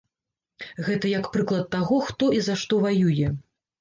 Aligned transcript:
Гэта 0.87 1.11
як 1.11 1.29
прыклад 1.37 1.69
таго, 1.75 1.99
хто 2.07 2.31
і 2.39 2.43
за 2.47 2.57
што 2.63 2.85
ваюе. 2.87 3.27